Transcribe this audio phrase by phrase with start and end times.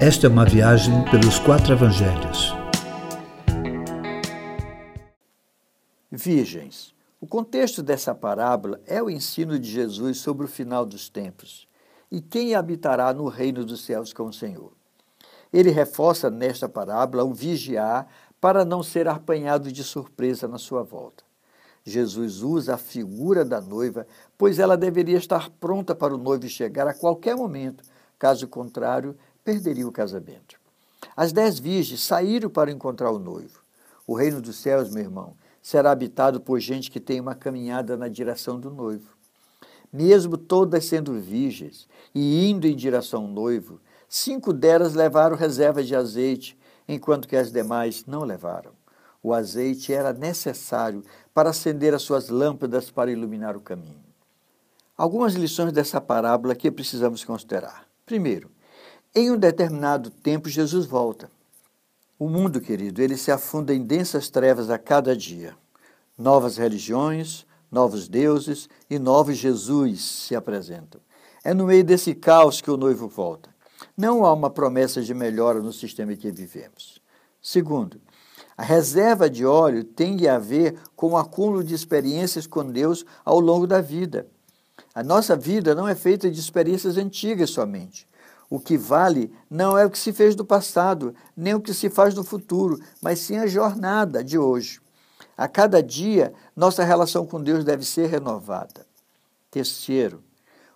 [0.00, 2.54] Esta é uma viagem pelos quatro evangelhos.
[6.08, 6.94] Virgens.
[7.20, 11.66] O contexto dessa parábola é o ensino de Jesus sobre o final dos tempos
[12.12, 14.70] e quem habitará no reino dos céus com o Senhor.
[15.52, 18.06] Ele reforça nesta parábola o vigiar
[18.40, 21.24] para não ser apanhado de surpresa na sua volta.
[21.82, 24.06] Jesus usa a figura da noiva,
[24.36, 27.82] pois ela deveria estar pronta para o noivo chegar a qualquer momento,
[28.16, 29.16] caso contrário,
[29.48, 30.60] perderia o casamento.
[31.16, 33.60] As dez virgens saíram para encontrar o noivo.
[34.06, 38.08] O reino dos céus, meu irmão, será habitado por gente que tem uma caminhada na
[38.08, 39.16] direção do noivo.
[39.90, 45.96] Mesmo todas sendo virgens e indo em direção ao noivo, cinco delas levaram reservas de
[45.96, 48.72] azeite, enquanto que as demais não levaram.
[49.22, 54.04] O azeite era necessário para acender as suas lâmpadas para iluminar o caminho.
[54.94, 57.88] Algumas lições dessa parábola que precisamos considerar.
[58.04, 58.50] Primeiro,
[59.14, 61.30] em um determinado tempo Jesus volta.
[62.18, 65.56] O mundo, querido, ele se afunda em densas trevas a cada dia.
[66.16, 71.00] Novas religiões, novos deuses e novos Jesus se apresentam.
[71.44, 73.50] É no meio desse caos que o noivo volta.
[73.96, 77.00] Não há uma promessa de melhora no sistema em que vivemos.
[77.40, 78.00] Segundo,
[78.56, 83.38] a reserva de óleo tem a ver com o acúmulo de experiências com Deus ao
[83.38, 84.26] longo da vida.
[84.92, 88.08] A nossa vida não é feita de experiências antigas somente.
[88.50, 91.90] O que vale não é o que se fez no passado, nem o que se
[91.90, 94.80] faz no futuro, mas sim a jornada de hoje.
[95.36, 98.86] A cada dia, nossa relação com Deus deve ser renovada.
[99.50, 100.22] Terceiro,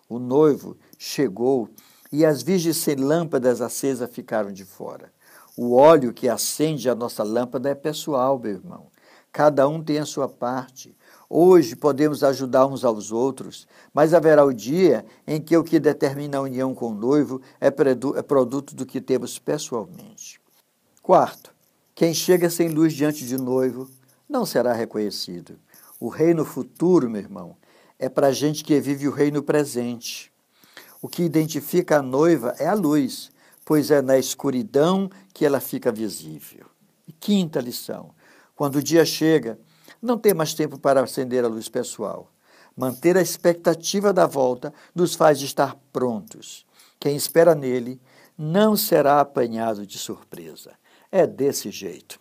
[0.08, 1.68] o noivo chegou
[2.12, 5.10] e as virgens sem lâmpadas acesas ficaram de fora.
[5.56, 8.91] O óleo que acende a nossa lâmpada é pessoal, meu irmão.
[9.32, 10.94] Cada um tem a sua parte.
[11.28, 16.36] Hoje podemos ajudar uns aos outros, mas haverá o dia em que o que determina
[16.36, 20.38] a união com o noivo é, é produto do que temos pessoalmente.
[21.02, 21.50] Quarto,
[21.94, 23.88] quem chega sem luz diante de noivo
[24.28, 25.58] não será reconhecido.
[25.98, 27.56] O reino futuro, meu irmão,
[27.98, 30.30] é para gente que vive o reino presente.
[31.00, 33.30] O que identifica a noiva é a luz,
[33.64, 36.66] pois é na escuridão que ela fica visível.
[37.18, 38.10] Quinta lição:
[38.62, 39.58] quando o dia chega,
[40.00, 42.32] não tem mais tempo para acender a luz pessoal.
[42.76, 46.64] Manter a expectativa da volta nos faz estar prontos.
[47.00, 48.00] Quem espera nele
[48.38, 50.74] não será apanhado de surpresa.
[51.10, 52.20] É desse jeito.